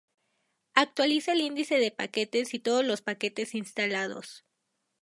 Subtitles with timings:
[0.73, 4.43] Actualiza el índice de paquetes y todos los paquetes instalados: